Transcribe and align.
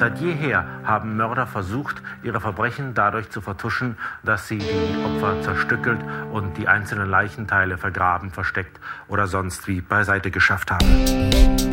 Seit 0.00 0.18
jeher 0.18 0.64
haben 0.82 1.18
Mörder 1.18 1.46
versucht, 1.46 2.00
ihre 2.22 2.40
Verbrechen 2.40 2.94
dadurch 2.94 3.28
zu 3.28 3.42
vertuschen, 3.42 3.98
dass 4.22 4.48
sie 4.48 4.56
die 4.56 5.04
Opfer 5.04 5.42
zerstückelt 5.42 6.00
und 6.32 6.56
die 6.56 6.68
einzelnen 6.68 7.10
Leichenteile 7.10 7.76
vergraben, 7.76 8.30
versteckt 8.30 8.80
oder 9.08 9.26
sonst 9.26 9.68
wie 9.68 9.82
beiseite 9.82 10.30
geschafft 10.30 10.70
haben. 10.70 11.69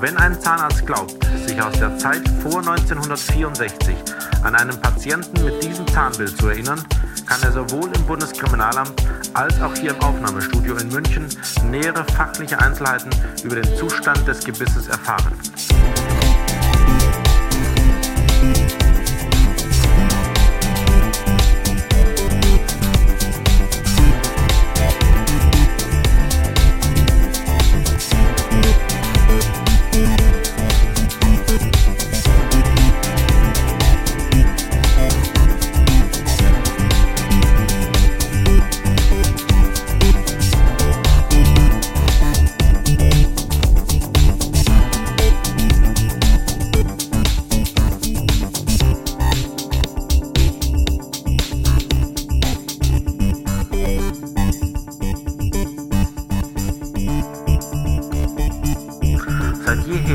Wenn 0.00 0.16
ein 0.16 0.40
Zahnarzt 0.40 0.86
glaubt, 0.86 1.22
sich 1.46 1.60
aus 1.60 1.78
der 1.78 1.98
Zeit 1.98 2.26
vor 2.40 2.60
1964 2.60 3.94
an 4.42 4.54
einen 4.54 4.80
Patienten 4.80 5.44
mit 5.44 5.62
diesem 5.62 5.86
Zahnbild 5.88 6.34
zu 6.38 6.48
erinnern, 6.48 6.82
kann 7.26 7.42
er 7.42 7.52
sowohl 7.52 7.90
im 7.94 8.06
Bundeskriminalamt 8.06 8.94
als 9.34 9.60
auch 9.60 9.74
hier 9.74 9.90
im 9.90 10.00
Aufnahmestudio 10.00 10.76
in 10.76 10.88
München 10.88 11.28
nähere 11.70 12.04
fachliche 12.16 12.58
Einzelheiten 12.58 13.10
über 13.44 13.56
den 13.56 13.76
Zustand 13.76 14.26
des 14.26 14.42
Gebisses 14.42 14.88
erfahren. 14.88 15.34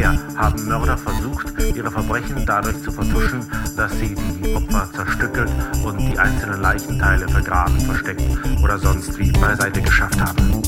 Jeher 0.06 0.20
haben 0.38 0.68
Mörder 0.68 0.98
versucht, 1.00 1.48
ihre 1.76 1.90
Verbrechen 1.90 2.46
dadurch 2.46 2.80
zu 2.84 2.92
vertuschen, 2.92 3.50
dass 3.76 3.92
sie 3.98 4.14
die 4.14 4.54
Opfer 4.54 4.88
zerstückelt 4.94 5.50
und 5.84 5.98
die 5.98 6.20
einzelnen 6.20 6.62
Leichenteile 6.62 7.28
vergraben, 7.28 7.80
versteckt 7.80 8.22
oder 8.64 8.78
sonst 8.78 9.18
wie 9.18 9.32
beiseite 9.32 9.82
geschafft 9.82 10.22
haben. 10.22 10.62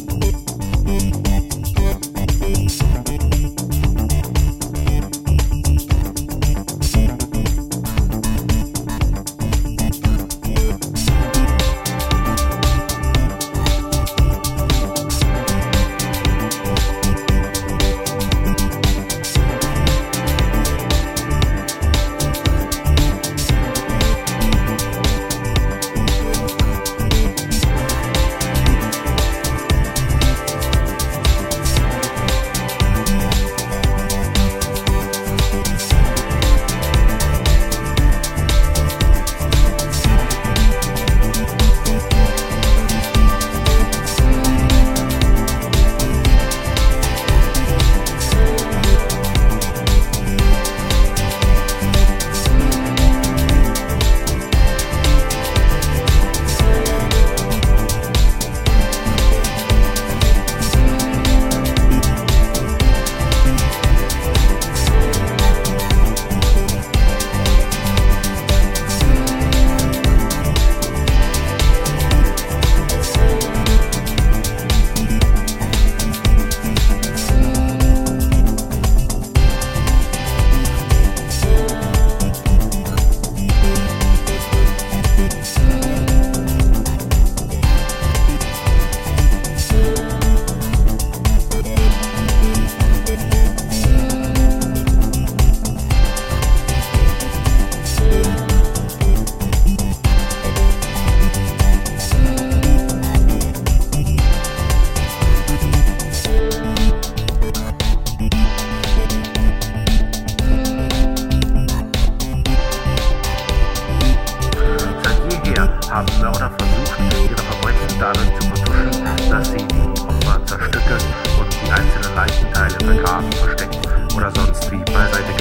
Haben 115.90 116.08
Mörder 116.20 116.52
versucht, 116.58 117.00
ihre 117.24 117.38
Verbrechen 117.38 118.00
dadurch 118.00 118.40
zu 118.40 118.48
vertuschen, 118.48 119.30
dass 119.30 119.52
sie 119.52 119.58
die 119.58 120.02
Opfer 120.02 120.46
zerstückelt 120.46 121.06
und 121.40 121.54
die 121.54 121.72
einzelnen 121.72 122.16
Leichenteile 122.16 122.76
vergraben, 122.86 123.32
versteckt 123.32 123.88
oder 124.16 124.32
sonst 124.32 124.72
wie 124.72 124.78
beiseite 124.78 125.37